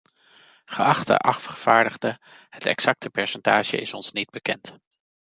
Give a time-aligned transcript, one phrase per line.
[0.65, 2.19] Geachte afgevaardigde,
[2.49, 4.77] het exacte percentage is ons niet bekend.